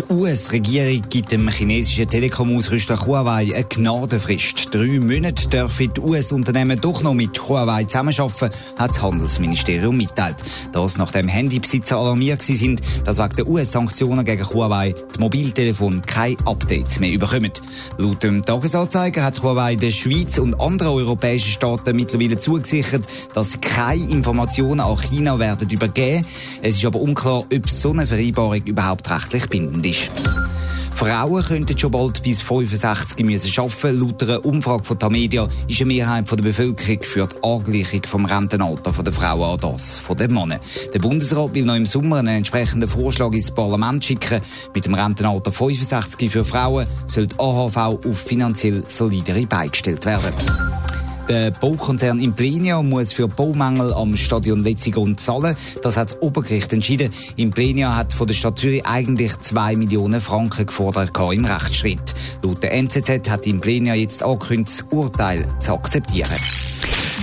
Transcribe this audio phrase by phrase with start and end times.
[0.00, 4.74] Die US-Regierung gibt dem chinesischen Telekom-Ausrüster Huawei eine Gnadenfrist.
[4.74, 10.36] Drei Monate dürfen die US-Unternehmen doch noch mit Huawei zusammenarbeiten, hat das Handelsministerium mitteilt.
[10.72, 16.98] Das nachdem Handybesitzer alarmiert sind, dass wegen der US-Sanktionen gegen Huawei die Mobiltelefone keine Updates
[16.98, 17.52] mehr bekommen.
[17.98, 24.08] Laut dem Tagesanzeiger hat Huawei der Schweiz und anderen europäischen Staaten mittlerweile zugesichert, dass keine
[24.08, 26.24] Informationen an China werden übergeben.
[26.62, 30.10] Es ist aber unklar, ob so eine Vereinbarung überhaupt rechtlich bindend ist ist.
[31.00, 34.00] Frauen könnten schon bald bis 65 müssen arbeiten.
[34.00, 38.92] Laut einer Umfrage von Tamedia ist eine Mehrheit der Bevölkerung für die Angleichung vom Rentenalter
[39.02, 40.60] der Frauen an das von den Männern.
[40.92, 44.42] Der Bundesrat will noch im Sommer einen entsprechenden Vorschlag ins Parlament schicken.
[44.74, 50.34] Mit dem Rentenalter 65 für Frauen soll die AHV auf finanziell solidere beigestellt werden.
[51.30, 55.54] Der Baukonzern Implenia muss für Baumängel am Stadion Letzigrund zahlen.
[55.80, 57.10] Das hat das Obergericht entschieden.
[57.36, 62.14] Implenia hat von der Stadt Zürich eigentlich 2 Millionen Franken gefordert im Rechtsschritt.
[62.42, 66.36] Laut der NZZ hat Implenia jetzt angekündigt, das Urteil zu akzeptieren.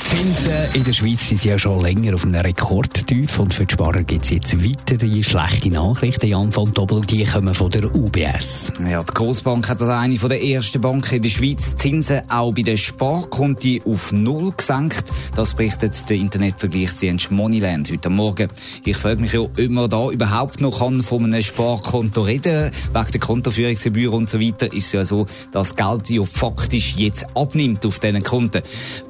[0.08, 4.04] Zinsen in der Schweiz sind ja schon länger auf einem Rekordtief und für die Sparer
[4.04, 6.28] gibt es jetzt weitere schlechte Nachrichten.
[6.28, 8.72] Jan von Doppel, die kommen von der UBS.
[8.90, 12.62] Ja, die Grossbank hat als eine der ersten Banken in der Schweiz Zinsen auch bei
[12.62, 15.04] den Sparkonti auf Null gesenkt.
[15.36, 18.48] Das berichtet der Internetvergleichsdienst Moneyland heute Morgen.
[18.86, 23.12] Ich frage mich ja, ob man da überhaupt noch kann von einem Sparkonto reden Wegen
[23.12, 27.86] der Kontoführungsgebühr und so weiter ist es ja so, dass Geld ja faktisch jetzt abnimmt
[27.86, 28.62] auf diesen Konten.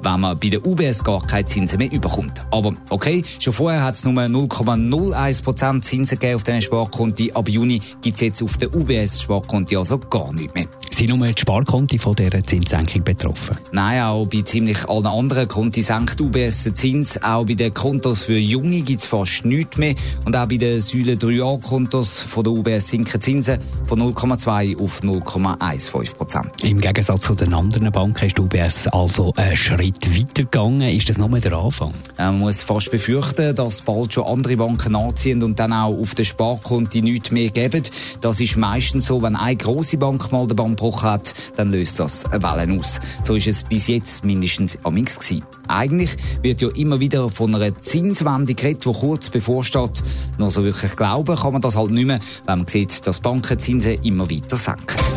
[0.01, 2.39] Wenn man bei der UBS UBS gar keine Zinsen mehr überkommt.
[2.51, 7.31] Aber okay, schon vorher hat es nur 0,01% Zinsen gegeben auf diesen Sparkonti.
[7.33, 10.65] Ab Juni gibt es jetzt auf den UBS-Sparkonti also gar nichts mehr.
[10.91, 13.57] Sind nur die Sparkonti von dieser Zinssenkung betroffen?
[13.71, 17.21] Nein, auch bei ziemlich allen anderen Konti senkt UBS den Zins.
[17.21, 19.95] Auch bei den Kontos für Junge gibt es fast nichts mehr.
[20.25, 26.65] Und auch bei den Säule 3a-Kontos von der UBS sinken Zinsen von 0,2 auf 0,15%
[26.65, 30.45] Im Gegensatz zu den anderen Banken ist UBS also einen Schritt weiter
[30.79, 30.97] gegangen.
[30.97, 31.91] Ist das nur der Anfang?
[32.17, 36.25] Man muss fast befürchten, dass bald schon andere Banken nachziehen und dann auch auf den
[36.25, 37.83] Sparkonti nichts mehr geben.
[38.21, 42.23] Das ist meistens so, wenn eine große Bank mal den Bandbruch hat, dann löst das
[42.31, 42.99] Wellen aus.
[43.23, 45.43] So ist es bis jetzt mindestens am gewesen.
[45.67, 50.03] Eigentlich wird ja immer wieder von einer Zinswende geredet, die kurz bevorsteht.
[50.37, 54.03] Noch so wirklich glauben kann man das halt nicht mehr, wenn man sieht, dass Bankenzinsen
[54.03, 55.16] immer weiter senken.